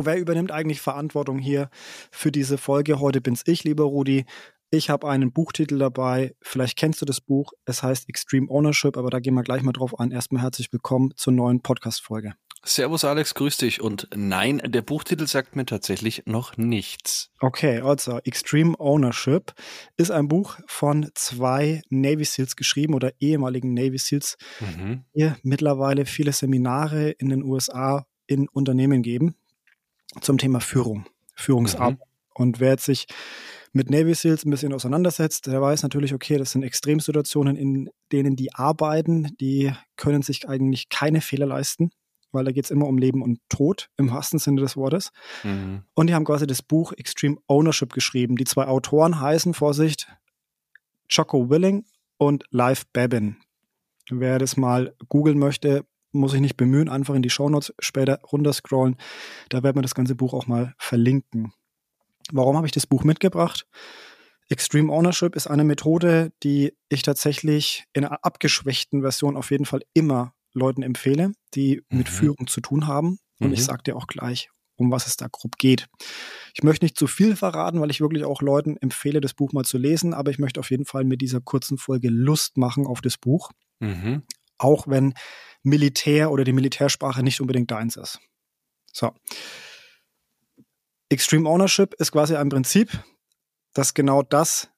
[0.00, 1.68] So, wer übernimmt eigentlich Verantwortung hier
[2.10, 3.00] für diese Folge?
[3.00, 4.24] Heute bin's ich, lieber Rudi.
[4.70, 6.34] Ich habe einen Buchtitel dabei.
[6.40, 7.52] Vielleicht kennst du das Buch.
[7.66, 10.10] Es heißt Extreme Ownership, aber da gehen wir gleich mal drauf ein.
[10.10, 12.32] Erstmal herzlich willkommen zur neuen Podcast-Folge.
[12.64, 13.82] Servus Alex, grüß dich.
[13.82, 17.30] Und nein, der Buchtitel sagt mir tatsächlich noch nichts.
[17.38, 19.52] Okay, also Extreme Ownership
[19.98, 25.04] ist ein Buch von zwei Navy SEALs geschrieben oder ehemaligen Navy SEALs, mhm.
[25.14, 29.34] die mittlerweile viele Seminare in den USA in Unternehmen geben
[30.20, 31.98] zum Thema Führung, Führungsarbeit.
[31.98, 32.04] Mhm.
[32.34, 33.06] Und wer jetzt sich
[33.72, 38.34] mit Navy SEALs ein bisschen auseinandersetzt, der weiß natürlich, okay, das sind Extremsituationen, in denen
[38.34, 41.90] die arbeiten, die können sich eigentlich keine Fehler leisten,
[42.32, 45.10] weil da geht es immer um Leben und Tod im wahrsten Sinne des Wortes.
[45.44, 45.82] Mhm.
[45.94, 48.36] Und die haben quasi das Buch Extreme Ownership geschrieben.
[48.36, 50.08] Die zwei Autoren heißen, Vorsicht,
[51.12, 51.84] Choco Willing
[52.18, 53.36] und Live Babin.
[54.10, 58.96] Wer das mal googeln möchte, muss ich nicht bemühen, einfach in die Shownotes später runterscrollen.
[59.48, 61.52] Da werden wir das ganze Buch auch mal verlinken.
[62.32, 63.66] Warum habe ich das Buch mitgebracht?
[64.48, 69.82] Extreme Ownership ist eine Methode, die ich tatsächlich in einer abgeschwächten Version auf jeden Fall
[69.94, 71.98] immer Leuten empfehle, die mhm.
[71.98, 73.18] mit Führung zu tun haben.
[73.38, 73.54] Und mhm.
[73.54, 75.88] ich sage dir auch gleich, um was es da grob geht.
[76.54, 79.64] Ich möchte nicht zu viel verraten, weil ich wirklich auch Leuten empfehle, das Buch mal
[79.64, 83.00] zu lesen, aber ich möchte auf jeden Fall mit dieser kurzen Folge Lust machen auf
[83.00, 83.50] das Buch.
[83.78, 84.22] Mhm.
[84.58, 85.14] Auch wenn
[85.62, 88.20] Militär oder die Militärsprache nicht unbedingt deins ist.
[88.92, 89.12] So.
[91.08, 93.02] Extreme Ownership ist quasi ein Prinzip,
[93.74, 94.70] das genau das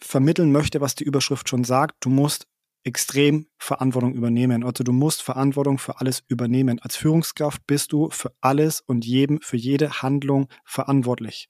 [0.00, 1.96] vermitteln möchte, was die Überschrift schon sagt.
[2.00, 2.46] Du musst
[2.82, 4.64] extrem Verantwortung übernehmen.
[4.64, 6.78] Also du musst Verantwortung für alles übernehmen.
[6.80, 11.48] Als Führungskraft bist du für alles und jedem, für jede Handlung verantwortlich.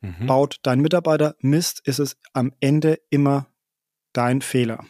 [0.00, 0.26] Mhm.
[0.26, 3.48] Baut dein Mitarbeiter Mist, ist es am Ende immer
[4.12, 4.84] dein Fehler.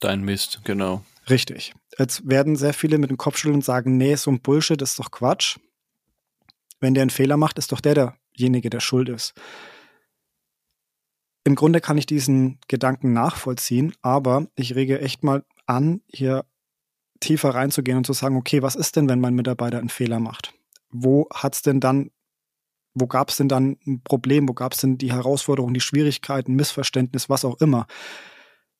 [0.00, 1.04] Dein Mist, genau.
[1.28, 1.74] Richtig.
[1.98, 4.98] Jetzt werden sehr viele mit dem Kopf schütteln und sagen, nee, so ein Bullshit ist
[4.98, 5.58] doch Quatsch.
[6.80, 9.34] Wenn der einen Fehler macht, ist doch der derjenige, der schuld ist.
[11.44, 16.44] Im Grunde kann ich diesen Gedanken nachvollziehen, aber ich rege echt mal an, hier
[17.20, 20.52] tiefer reinzugehen und zu sagen, okay, was ist denn, wenn mein Mitarbeiter einen Fehler macht?
[20.90, 22.10] Wo hat's denn dann,
[22.94, 26.54] wo gab es denn dann ein Problem, wo gab es denn die Herausforderungen, die Schwierigkeiten,
[26.54, 27.86] Missverständnis, was auch immer?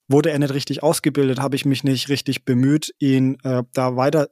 [0.08, 4.28] Wurde er nicht richtig ausgebildet, habe ich mich nicht richtig bemüht, ihn äh, da weiter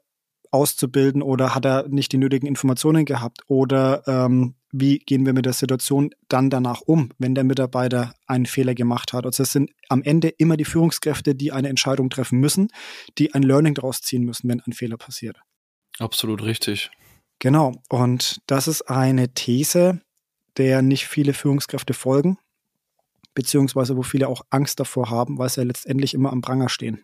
[0.50, 5.46] auszubilden oder hat er nicht die nötigen Informationen gehabt oder ähm, wie gehen wir mit
[5.46, 9.26] der Situation dann danach um, wenn der Mitarbeiter einen Fehler gemacht hat.
[9.26, 12.68] Also es sind am Ende immer die Führungskräfte, die eine Entscheidung treffen müssen,
[13.18, 15.40] die ein Learning daraus ziehen müssen, wenn ein Fehler passiert.
[15.98, 16.90] Absolut richtig.
[17.40, 17.72] Genau.
[17.88, 20.00] Und das ist eine These,
[20.56, 22.38] der nicht viele Führungskräfte folgen
[23.34, 27.02] beziehungsweise wo viele auch Angst davor haben, weil sie ja letztendlich immer am Pranger stehen.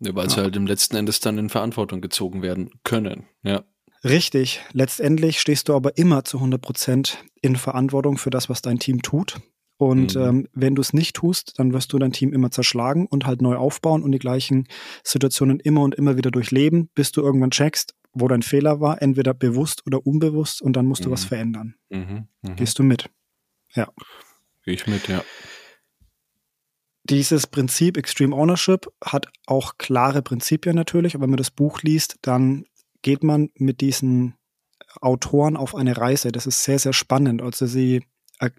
[0.00, 0.30] Ja, weil ja.
[0.30, 3.64] sie halt im letzten Endes dann in Verantwortung gezogen werden können, ja.
[4.04, 4.60] Richtig.
[4.72, 9.00] Letztendlich stehst du aber immer zu 100 Prozent in Verantwortung für das, was dein Team
[9.00, 9.40] tut.
[9.76, 10.22] Und mhm.
[10.22, 13.42] ähm, wenn du es nicht tust, dann wirst du dein Team immer zerschlagen und halt
[13.42, 14.68] neu aufbauen und die gleichen
[15.02, 19.34] Situationen immer und immer wieder durchleben, bis du irgendwann checkst, wo dein Fehler war, entweder
[19.34, 21.04] bewusst oder unbewusst, und dann musst mhm.
[21.06, 21.28] du was mhm.
[21.28, 21.74] verändern.
[21.90, 22.28] Mhm.
[22.42, 22.56] mhm.
[22.56, 23.10] Gehst du mit?
[23.74, 23.88] Ja.
[24.64, 25.24] Gehe ich mit, ja.
[27.04, 32.16] Dieses Prinzip Extreme Ownership hat auch klare Prinzipien natürlich, aber wenn man das Buch liest,
[32.22, 32.64] dann
[33.02, 34.34] geht man mit diesen
[35.00, 36.32] Autoren auf eine Reise.
[36.32, 37.42] Das ist sehr, sehr spannend.
[37.42, 38.04] Also sie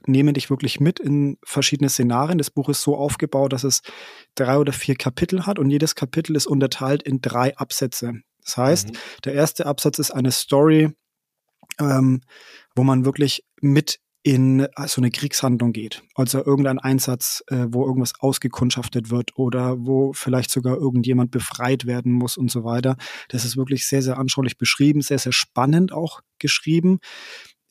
[0.06, 2.38] nehmen dich wirklich mit in verschiedene Szenarien.
[2.38, 3.82] Das Buch ist so aufgebaut, dass es
[4.36, 8.14] drei oder vier Kapitel hat und jedes Kapitel ist unterteilt in drei Absätze.
[8.44, 8.98] Das heißt, mhm.
[9.26, 10.92] der erste Absatz ist eine Story,
[11.80, 12.22] ähm,
[12.76, 16.02] wo man wirklich mit in so eine Kriegshandlung geht.
[16.16, 22.12] Also irgendein Einsatz, äh, wo irgendwas ausgekundschaftet wird oder wo vielleicht sogar irgendjemand befreit werden
[22.12, 22.98] muss und so weiter.
[23.30, 26.98] Das ist wirklich sehr, sehr anschaulich beschrieben, sehr, sehr spannend auch geschrieben.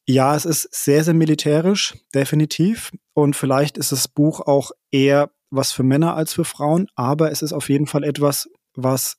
[0.06, 2.92] Ja, es ist sehr, sehr militärisch, definitiv.
[3.14, 7.42] Und vielleicht ist das Buch auch eher was für Männer als für Frauen, aber es
[7.42, 9.16] ist auf jeden Fall etwas, was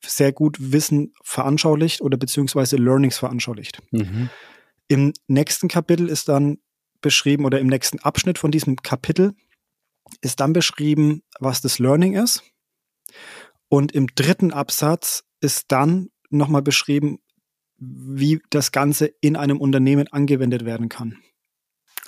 [0.00, 3.82] sehr gut Wissen veranschaulicht oder beziehungsweise Learnings veranschaulicht.
[3.90, 4.30] Mhm.
[4.90, 6.58] Im nächsten Kapitel ist dann
[7.00, 9.36] beschrieben oder im nächsten Abschnitt von diesem Kapitel
[10.20, 12.42] ist dann beschrieben, was das Learning ist.
[13.68, 17.20] Und im dritten Absatz ist dann nochmal beschrieben,
[17.78, 21.22] wie das Ganze in einem Unternehmen angewendet werden kann.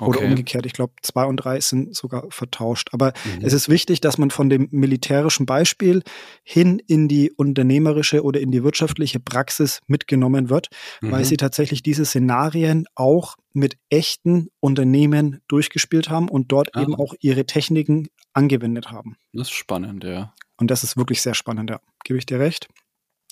[0.02, 0.18] Okay.
[0.18, 0.66] Oder umgekehrt.
[0.66, 2.88] Ich glaube, zwei und drei sind sogar vertauscht.
[2.92, 3.44] Aber mhm.
[3.44, 6.02] es ist wichtig, dass man von dem militärischen Beispiel
[6.42, 10.68] hin in die unternehmerische oder in die wirtschaftliche Praxis mitgenommen wird,
[11.00, 11.12] mhm.
[11.12, 16.82] weil sie tatsächlich diese Szenarien auch mit echten Unternehmen durchgespielt haben und dort ah.
[16.82, 19.16] eben auch ihre Techniken angewendet haben.
[19.32, 20.34] Das ist spannend, ja.
[20.56, 21.80] Und das ist wirklich sehr spannend, ja.
[22.04, 22.68] Gebe ich dir recht.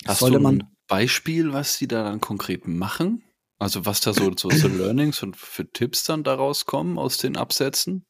[0.05, 3.23] Hast Sollte du ein Beispiel, was sie da dann konkret machen?
[3.61, 7.37] Also was da so, so, so Learnings und für Tipps dann daraus kommen aus den
[7.37, 8.07] Absätzen?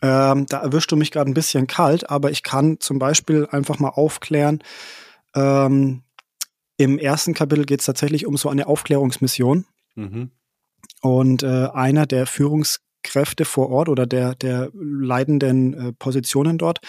[0.00, 3.78] Ähm, da erwischst du mich gerade ein bisschen kalt, aber ich kann zum Beispiel einfach
[3.78, 4.64] mal aufklären.
[5.34, 6.02] Ähm,
[6.78, 9.66] Im ersten Kapitel geht es tatsächlich um so eine Aufklärungsmission.
[9.96, 10.30] Mhm.
[11.02, 16.80] Und äh, einer der Führungskräfte vor Ort oder der, der leitenden äh, Positionen dort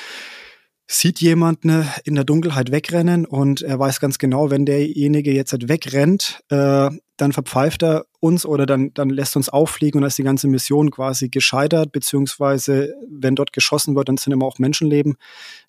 [0.87, 5.67] sieht jemanden in der Dunkelheit wegrennen und er weiß ganz genau, wenn derjenige jetzt halt
[5.67, 10.17] wegrennt, äh, dann verpfeift er uns oder dann, dann lässt uns auffliegen und dann ist
[10.17, 15.15] die ganze Mission quasi gescheitert, beziehungsweise wenn dort geschossen wird, dann sind immer auch Menschenleben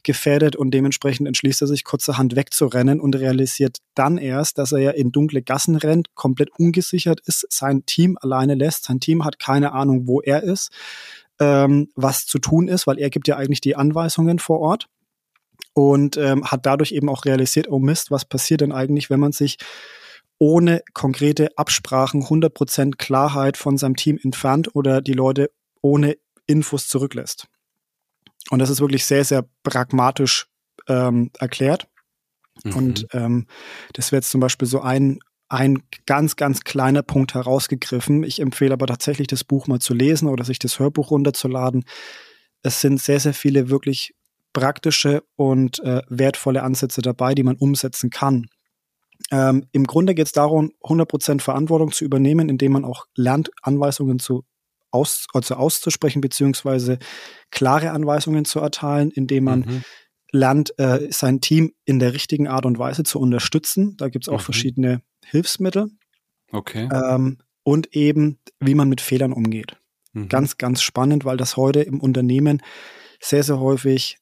[0.02, 4.90] gefährdet und dementsprechend entschließt er sich kurzerhand wegzurennen und realisiert dann erst, dass er ja
[4.90, 9.72] in dunkle Gassen rennt, komplett ungesichert ist, sein Team alleine lässt, sein Team hat keine
[9.72, 10.70] Ahnung, wo er ist,
[11.38, 14.88] ähm, was zu tun ist, weil er gibt ja eigentlich die Anweisungen vor Ort
[15.72, 19.32] und ähm, hat dadurch eben auch realisiert, oh Mist, was passiert denn eigentlich, wenn man
[19.32, 19.58] sich
[20.38, 25.50] ohne konkrete Absprachen 100% Klarheit von seinem Team entfernt oder die Leute
[25.80, 26.16] ohne
[26.46, 27.48] Infos zurücklässt.
[28.50, 30.46] Und das ist wirklich sehr, sehr pragmatisch
[30.88, 31.88] ähm, erklärt.
[32.64, 32.76] Mhm.
[32.76, 33.46] Und ähm,
[33.92, 35.18] das wäre jetzt zum Beispiel so ein,
[35.48, 38.22] ein ganz, ganz kleiner Punkt herausgegriffen.
[38.24, 41.84] Ich empfehle aber tatsächlich, das Buch mal zu lesen oder sich das Hörbuch runterzuladen.
[42.62, 44.14] Es sind sehr, sehr viele wirklich
[44.56, 48.46] praktische und äh, wertvolle Ansätze dabei, die man umsetzen kann.
[49.30, 54.18] Ähm, Im Grunde geht es darum, 100% Verantwortung zu übernehmen, indem man auch lernt, Anweisungen
[54.18, 54.44] zu
[54.90, 56.98] aus, also auszusprechen, beziehungsweise
[57.50, 59.82] klare Anweisungen zu erteilen, indem man mhm.
[60.32, 63.98] lernt, äh, sein Team in der richtigen Art und Weise zu unterstützen.
[63.98, 64.44] Da gibt es auch mhm.
[64.44, 65.90] verschiedene Hilfsmittel.
[66.50, 66.88] Okay.
[66.90, 69.76] Ähm, und eben, wie man mit Fehlern umgeht.
[70.14, 70.30] Mhm.
[70.30, 72.62] Ganz, ganz spannend, weil das heute im Unternehmen
[73.20, 74.16] sehr, sehr häufig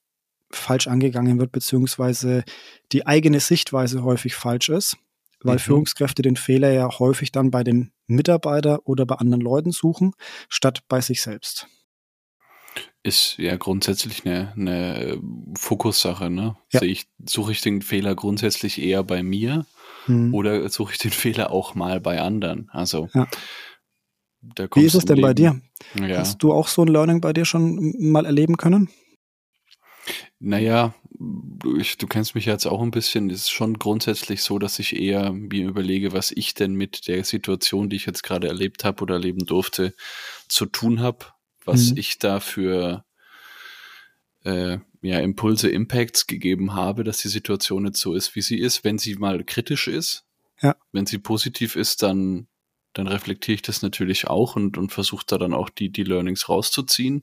[0.56, 2.44] falsch angegangen wird, beziehungsweise
[2.92, 4.96] die eigene Sichtweise häufig falsch ist,
[5.42, 5.60] weil mhm.
[5.60, 10.12] Führungskräfte den Fehler ja häufig dann bei dem Mitarbeiter oder bei anderen Leuten suchen,
[10.48, 11.68] statt bei sich selbst.
[13.02, 15.20] Ist ja grundsätzlich eine, eine
[15.56, 16.56] Fokussache, ne?
[16.72, 16.80] Ja.
[16.80, 19.66] Also ich, suche ich den Fehler grundsätzlich eher bei mir
[20.06, 20.34] mhm.
[20.34, 22.68] oder suche ich den Fehler auch mal bei anderen?
[22.72, 23.28] Also ja.
[24.74, 25.26] Wie ist es denn Leben.
[25.26, 25.60] bei dir?
[25.94, 26.18] Ja.
[26.18, 28.90] Hast du auch so ein Learning bei dir schon mal erleben können?
[30.46, 30.94] Naja,
[31.78, 33.30] ich, du kennst mich jetzt auch ein bisschen.
[33.30, 37.24] Es ist schon grundsätzlich so, dass ich eher mir überlege, was ich denn mit der
[37.24, 39.94] Situation, die ich jetzt gerade erlebt habe oder erleben durfte,
[40.46, 41.24] zu tun habe,
[41.64, 41.96] was mhm.
[41.96, 43.06] ich da für
[44.44, 48.84] äh, ja, Impulse, Impacts gegeben habe, dass die Situation jetzt so ist, wie sie ist.
[48.84, 50.26] Wenn sie mal kritisch ist,
[50.60, 50.76] ja.
[50.92, 52.48] wenn sie positiv ist, dann,
[52.92, 56.50] dann reflektiere ich das natürlich auch und, und versuche da dann auch die, die Learnings
[56.50, 57.22] rauszuziehen.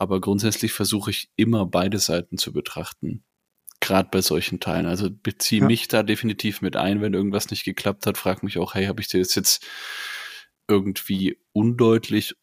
[0.00, 3.22] Aber grundsätzlich versuche ich immer beide Seiten zu betrachten.
[3.80, 4.86] Gerade bei solchen Teilen.
[4.86, 5.66] Also beziehe ja.
[5.66, 9.02] mich da definitiv mit ein, wenn irgendwas nicht geklappt hat, frag mich auch, hey, habe
[9.02, 9.62] ich dir das jetzt
[10.66, 12.34] irgendwie undeutlich,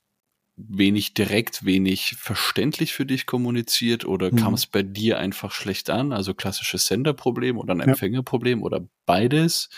[0.55, 4.35] wenig direkt, wenig verständlich für dich kommuniziert oder mhm.
[4.35, 6.13] kam es bei dir einfach schlecht an?
[6.13, 8.65] Also klassisches Senderproblem oder ein Empfängerproblem ja.
[8.65, 9.69] oder beides?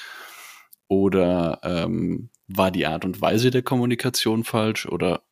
[0.89, 5.23] Oder ähm, war die Art und Weise der Kommunikation falsch oder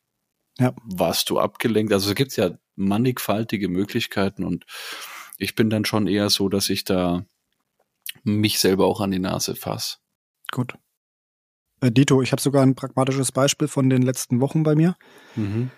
[0.58, 0.74] ja.
[0.84, 1.92] warst du abgelenkt.
[1.92, 4.64] Also es gibt ja mannigfaltige Möglichkeiten und
[5.38, 7.24] ich bin dann schon eher so, dass ich da
[8.24, 9.98] mich selber auch an die Nase fasse.
[10.50, 10.74] Gut.
[11.80, 14.96] Äh, Dito, ich habe sogar ein pragmatisches Beispiel von den letzten Wochen bei mir.
[15.36, 15.70] Mhm.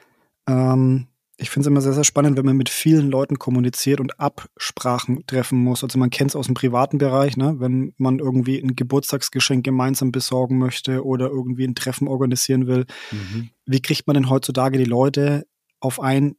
[0.49, 1.09] Ähm,
[1.41, 5.27] ich finde es immer sehr, sehr spannend, wenn man mit vielen Leuten kommuniziert und Absprachen
[5.27, 5.83] treffen muss.
[5.83, 7.57] Also man kennt es aus dem privaten Bereich, ne?
[7.59, 12.85] wenn man irgendwie ein Geburtstagsgeschenk gemeinsam besorgen möchte oder irgendwie ein Treffen organisieren will.
[13.11, 13.51] Mhm.
[13.65, 15.47] Wie kriegt man denn heutzutage die Leute
[15.81, 16.37] auf ein,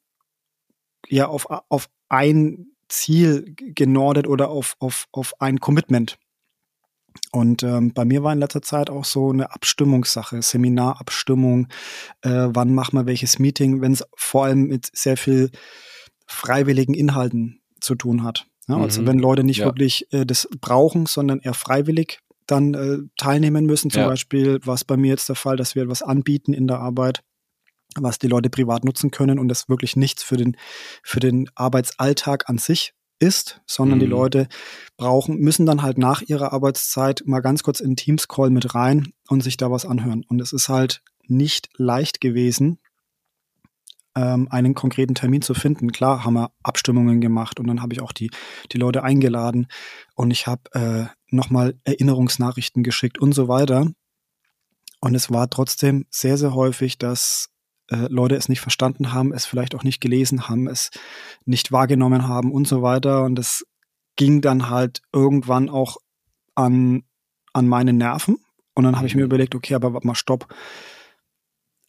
[1.08, 6.20] ja, auf, auf ein Ziel genordet oder auf, auf, auf ein Commitment?
[7.32, 11.68] Und ähm, bei mir war in letzter Zeit auch so eine Abstimmungssache, Seminarabstimmung,
[12.22, 15.50] äh, wann machen wir welches Meeting, wenn es vor allem mit sehr viel
[16.28, 18.48] freiwilligen Inhalten zu tun hat.
[18.68, 18.84] Ja, also mhm.
[18.84, 19.66] Also wenn Leute nicht ja.
[19.66, 23.92] wirklich äh, das brauchen, sondern eher freiwillig dann äh, teilnehmen müssen.
[23.92, 24.08] Zum ja.
[24.08, 27.24] Beispiel war es bei mir jetzt der Fall, dass wir etwas anbieten in der Arbeit,
[27.96, 30.58] was die Leute privat nutzen können und das wirklich nichts für den,
[31.02, 34.02] für den Arbeitsalltag an sich ist, sondern mhm.
[34.02, 34.48] die Leute
[34.98, 39.14] brauchen, müssen dann halt nach ihrer Arbeitszeit mal ganz kurz in Teams Call mit rein
[39.30, 40.26] und sich da was anhören.
[40.28, 42.80] Und es ist halt nicht leicht gewesen,
[44.16, 45.92] ähm, einen konkreten Termin zu finden.
[45.92, 48.32] Klar haben wir Abstimmungen gemacht und dann habe ich auch die,
[48.72, 49.68] die Leute eingeladen
[50.16, 53.88] und ich habe äh, nochmal Erinnerungsnachrichten geschickt und so weiter.
[55.00, 57.50] Und es war trotzdem sehr, sehr häufig, dass
[57.92, 60.92] äh, Leute es nicht verstanden haben, es vielleicht auch nicht gelesen haben, es
[61.46, 63.24] nicht wahrgenommen haben und so weiter.
[63.24, 63.66] Und es
[64.16, 65.98] ging dann halt irgendwann auch
[66.56, 67.04] an,
[67.54, 68.38] an meine Nerven.
[68.74, 69.28] Und dann habe ich mir mhm.
[69.28, 70.48] überlegt, okay, aber warte mal, stopp.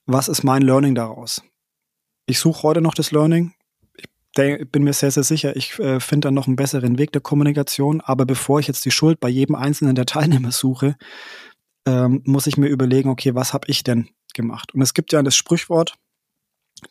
[0.06, 1.42] Was ist mein Learning daraus?
[2.26, 3.54] Ich suche heute noch das Learning.
[4.34, 7.20] Ich bin mir sehr, sehr sicher, ich äh, finde dann noch einen besseren Weg der
[7.20, 8.00] Kommunikation.
[8.00, 10.96] Aber bevor ich jetzt die Schuld bei jedem einzelnen der Teilnehmer suche,
[11.86, 14.74] ähm, muss ich mir überlegen, okay, was habe ich denn gemacht?
[14.74, 15.98] Und es gibt ja das Sprichwort,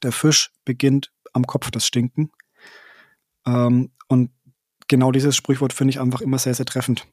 [0.03, 2.31] der Fisch beginnt am Kopf das Stinken.
[3.45, 4.31] Ähm, und
[4.87, 7.07] genau dieses Sprichwort finde ich einfach immer sehr, sehr treffend.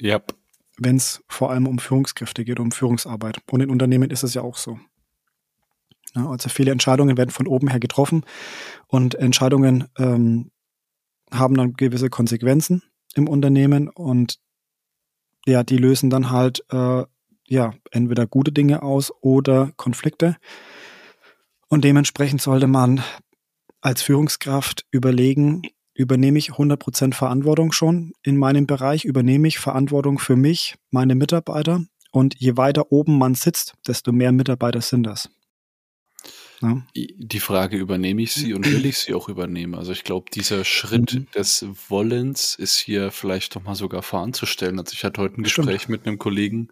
[0.00, 0.14] Ja.
[0.14, 0.34] Yep.
[0.78, 3.40] Wenn es vor allem um Führungskräfte geht, um Führungsarbeit.
[3.50, 4.80] Und in Unternehmen ist es ja auch so.
[6.14, 8.24] Ja, also viele Entscheidungen werden von oben her getroffen
[8.86, 10.50] und Entscheidungen ähm,
[11.30, 12.82] haben dann gewisse Konsequenzen
[13.14, 14.38] im Unternehmen und
[15.46, 17.04] ja, die lösen dann halt äh,
[17.52, 20.36] ja entweder gute Dinge aus oder Konflikte.
[21.68, 23.04] Und dementsprechend sollte man
[23.80, 25.62] als Führungskraft überlegen,
[25.94, 31.84] übernehme ich 100% Verantwortung schon in meinem Bereich, übernehme ich Verantwortung für mich, meine Mitarbeiter.
[32.10, 35.30] Und je weiter oben man sitzt, desto mehr Mitarbeiter sind das.
[36.60, 36.86] Ja.
[36.94, 39.74] Die Frage, übernehme ich sie und will ich sie auch übernehmen?
[39.74, 41.26] Also ich glaube, dieser Schritt mhm.
[41.34, 44.78] des Wollens ist hier vielleicht doch mal sogar voranzustellen.
[44.78, 45.88] Also ich hatte heute ein Gespräch Stimmt.
[45.88, 46.68] mit einem Kollegen,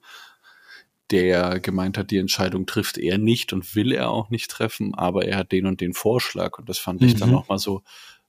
[1.10, 5.26] der gemeint hat, die Entscheidung trifft er nicht und will er auch nicht treffen, aber
[5.26, 7.08] er hat den und den Vorschlag und das fand mhm.
[7.08, 7.62] ich dann nochmal mhm.
[7.62, 7.82] so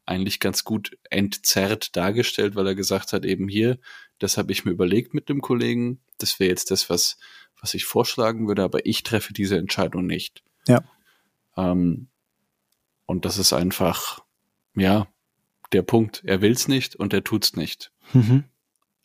[0.05, 3.77] eigentlich ganz gut entzerrt dargestellt, weil er gesagt hat, eben hier,
[4.19, 7.17] das habe ich mir überlegt mit dem Kollegen, das wäre jetzt das, was,
[7.59, 10.43] was ich vorschlagen würde, aber ich treffe diese Entscheidung nicht.
[10.67, 10.83] Ja.
[11.55, 12.07] Ähm,
[13.05, 14.19] und das ist einfach,
[14.75, 15.07] ja,
[15.71, 16.21] der Punkt.
[16.25, 17.91] Er will es nicht und er tut's nicht.
[18.13, 18.43] Mhm.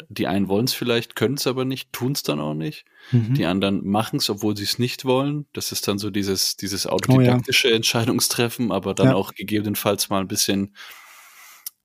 [0.08, 2.84] Die einen wollen es vielleicht, können es aber nicht, tun es dann auch nicht.
[3.10, 3.34] Mhm.
[3.34, 5.46] Die anderen machen es, obwohl sie es nicht wollen.
[5.52, 7.76] Das ist dann so dieses, dieses autodidaktische oh, ja.
[7.76, 9.14] Entscheidungstreffen, aber dann ja.
[9.14, 10.75] auch gegebenenfalls mal ein bisschen,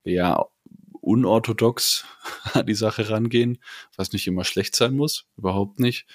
[0.03, 0.45] ja,
[1.01, 2.05] unorthodox
[2.53, 3.57] an die Sache rangehen,
[3.97, 6.05] was nicht immer schlecht sein muss, überhaupt nicht.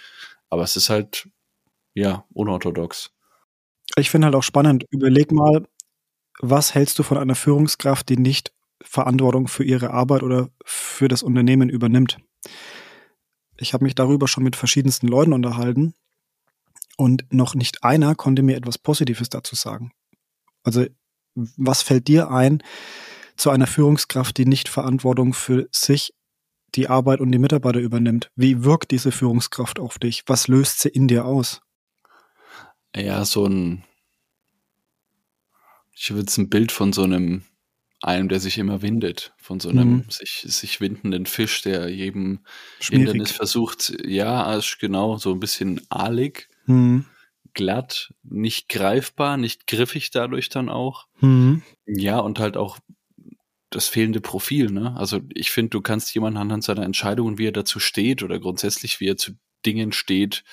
[0.49, 1.29] Aber es ist halt,
[1.95, 3.13] ja, unorthodox.
[3.97, 5.67] Ich finde halt auch spannend, überleg mal,
[6.41, 8.53] was hältst du von einer Führungskraft, die nicht
[8.83, 12.19] Verantwortung für ihre Arbeit oder für das Unternehmen übernimmt.
[13.57, 15.95] Ich habe mich darüber schon mit verschiedensten Leuten unterhalten
[16.97, 19.93] und noch nicht einer konnte mir etwas Positives dazu sagen.
[20.63, 20.87] Also
[21.35, 22.63] was fällt dir ein
[23.37, 26.15] zu einer Führungskraft, die nicht Verantwortung für sich,
[26.75, 28.31] die Arbeit und die Mitarbeiter übernimmt?
[28.35, 30.25] Wie wirkt diese Führungskraft auf dich?
[30.27, 31.61] Was löst sie in dir aus?
[32.95, 33.85] Ja, so ein,
[35.95, 37.45] ich würde jetzt ein Bild von so einem
[38.03, 40.05] einem, der sich immer windet, von so einem mhm.
[40.11, 42.41] sich, sich windenden Fisch, der jedem
[42.81, 43.09] Schmierig.
[43.09, 47.07] Hindernis versucht, ja, genau, so ein bisschen aalig, mhm.
[47.55, 51.07] glatt, nicht greifbar, nicht griffig dadurch dann auch.
[51.21, 51.63] Mhm.
[51.87, 52.79] Ja, und halt auch
[53.71, 54.95] das fehlende Profil, ne?
[54.97, 59.01] Also ich finde, du kannst jemanden anhand seiner Entscheidungen, wie er dazu steht oder grundsätzlich,
[59.01, 59.33] wie er zu
[59.65, 60.45] Dingen steht,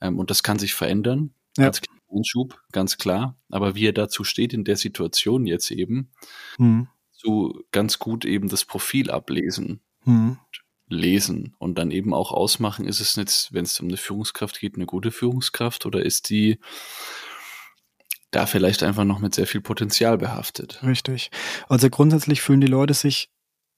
[0.00, 1.34] ähm, und das kann sich verändern.
[1.56, 1.64] Ja.
[1.64, 1.80] Ganz
[2.14, 3.36] Einschub, ganz klar.
[3.50, 6.10] Aber wie er dazu steht in der Situation jetzt eben,
[6.58, 6.88] mhm.
[7.12, 10.38] so ganz gut eben das Profil ablesen, mhm.
[10.88, 14.76] lesen und dann eben auch ausmachen, ist es jetzt, wenn es um eine Führungskraft geht,
[14.76, 16.58] eine gute Führungskraft oder ist die
[18.30, 20.82] da vielleicht einfach noch mit sehr viel Potenzial behaftet.
[20.82, 21.30] Richtig.
[21.68, 23.30] Also grundsätzlich fühlen die Leute sich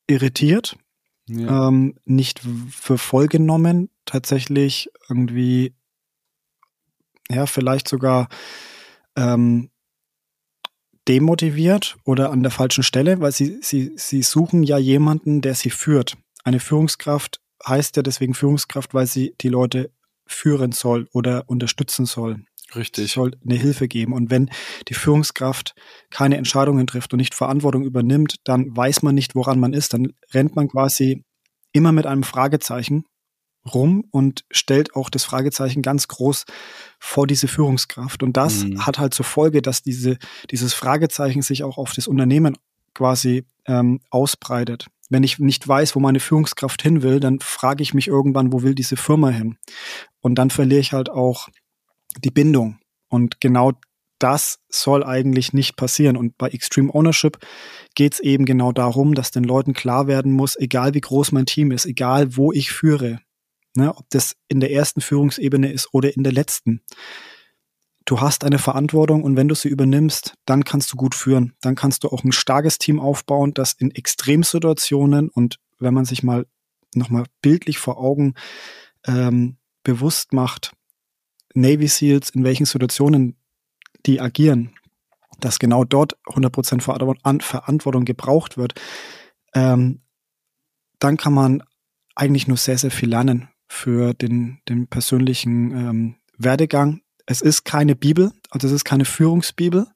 [0.06, 0.76] irritiert,
[1.28, 1.68] ja.
[1.68, 5.74] ähm, nicht für voll genommen, tatsächlich irgendwie
[7.30, 8.28] ja, vielleicht sogar
[9.16, 9.70] ähm,
[11.08, 15.70] demotiviert oder an der falschen Stelle, weil sie, sie, sie suchen ja jemanden, der sie
[15.70, 16.16] führt.
[16.44, 19.90] Eine Führungskraft heißt ja deswegen Führungskraft, weil sie die Leute
[20.26, 22.44] führen soll oder unterstützen soll.
[22.74, 23.08] Richtig.
[23.08, 24.12] Sie soll eine Hilfe geben.
[24.12, 24.50] Und wenn
[24.88, 25.74] die Führungskraft
[26.10, 29.94] keine Entscheidungen trifft und nicht Verantwortung übernimmt, dann weiß man nicht, woran man ist.
[29.94, 31.24] Dann rennt man quasi
[31.72, 33.04] immer mit einem Fragezeichen
[33.74, 36.44] rum und stellt auch das Fragezeichen ganz groß
[36.98, 38.22] vor diese Führungskraft.
[38.22, 38.86] Und das mhm.
[38.86, 40.18] hat halt zur Folge, dass diese,
[40.50, 42.56] dieses Fragezeichen sich auch auf das Unternehmen
[42.94, 44.86] quasi ähm, ausbreitet.
[45.10, 48.62] Wenn ich nicht weiß, wo meine Führungskraft hin will, dann frage ich mich irgendwann, wo
[48.62, 49.56] will diese Firma hin?
[50.20, 51.48] Und dann verliere ich halt auch
[52.16, 52.78] die Bindung.
[53.08, 53.72] Und genau
[54.18, 56.16] das soll eigentlich nicht passieren.
[56.16, 57.38] Und bei Extreme Ownership
[57.94, 61.46] geht es eben genau darum, dass den Leuten klar werden muss, egal wie groß mein
[61.46, 63.20] Team ist, egal wo ich führe,
[63.78, 66.82] Ne, ob das in der ersten Führungsebene ist oder in der letzten.
[68.06, 71.54] Du hast eine Verantwortung und wenn du sie übernimmst, dann kannst du gut führen.
[71.60, 76.24] Dann kannst du auch ein starkes Team aufbauen, das in Extremsituationen und wenn man sich
[76.24, 76.44] mal
[76.92, 78.34] nochmal bildlich vor Augen
[79.06, 80.72] ähm, bewusst macht,
[81.54, 83.36] Navy SEALs, in welchen Situationen
[84.06, 84.74] die agieren,
[85.38, 86.80] dass genau dort 100%
[87.42, 88.74] Verantwortung gebraucht wird,
[89.54, 90.00] ähm,
[90.98, 91.62] dann kann man
[92.16, 97.02] eigentlich nur sehr, sehr viel lernen für den, den persönlichen ähm, Werdegang.
[97.26, 99.86] Es ist keine Bibel, also es ist keine Führungsbibel,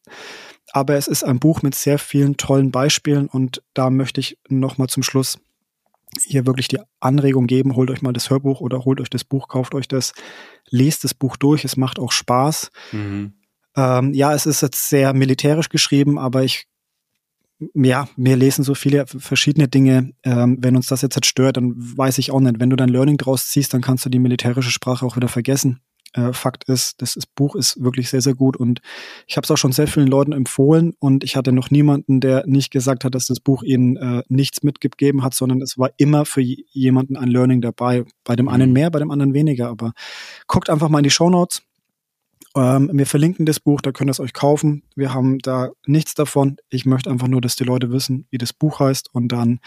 [0.72, 4.88] aber es ist ein Buch mit sehr vielen tollen Beispielen und da möchte ich nochmal
[4.88, 5.38] zum Schluss
[6.22, 9.48] hier wirklich die Anregung geben, holt euch mal das Hörbuch oder holt euch das Buch,
[9.48, 10.12] kauft euch das,
[10.68, 12.70] lest das Buch durch, es macht auch Spaß.
[12.92, 13.32] Mhm.
[13.76, 16.66] Ähm, ja, es ist jetzt sehr militärisch geschrieben, aber ich
[17.74, 20.12] ja, wir lesen so viele verschiedene Dinge.
[20.24, 22.60] Ähm, wenn uns das jetzt, jetzt stört, dann weiß ich auch nicht.
[22.60, 25.80] Wenn du dein Learning draus ziehst, dann kannst du die militärische Sprache auch wieder vergessen.
[26.14, 28.80] Äh, Fakt ist, das ist, Buch ist wirklich sehr, sehr gut und
[29.26, 32.46] ich habe es auch schon sehr vielen Leuten empfohlen und ich hatte noch niemanden, der
[32.46, 36.26] nicht gesagt hat, dass das Buch ihnen äh, nichts mitgegeben hat, sondern es war immer
[36.26, 38.04] für jemanden ein Learning dabei.
[38.24, 38.74] Bei dem einen mhm.
[38.74, 39.68] mehr, bei dem anderen weniger.
[39.68, 39.92] Aber
[40.46, 41.62] guckt einfach mal in die Show Notes
[42.56, 44.82] ähm, wir verlinken das Buch, da könnt ihr es euch kaufen.
[44.94, 46.56] Wir haben da nichts davon.
[46.68, 49.60] Ich möchte einfach nur, dass die Leute wissen, wie das Buch heißt und dann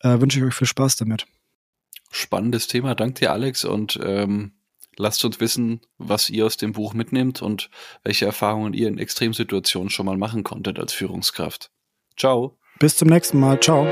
[0.00, 1.26] äh, wünsche ich euch viel Spaß damit.
[2.10, 2.94] Spannendes Thema.
[2.94, 3.64] Danke dir, Alex.
[3.64, 4.52] Und ähm,
[4.96, 7.70] lasst uns wissen, was ihr aus dem Buch mitnehmt und
[8.04, 11.70] welche Erfahrungen ihr in Extremsituationen schon mal machen konntet als Führungskraft.
[12.16, 12.58] Ciao.
[12.78, 13.60] Bis zum nächsten Mal.
[13.60, 13.86] Ciao.